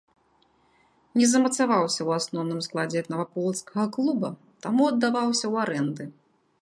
Не 1.19 1.25
замацаваўся 1.33 1.99
ў 2.07 2.23
асноўным 2.23 2.59
складзе 2.69 3.03
наваполацкага 3.15 3.85
клуба, 3.99 4.29
таму 4.67 4.81
аддаваўся 4.93 5.43
ў 5.53 5.55
арэнды. 5.67 6.03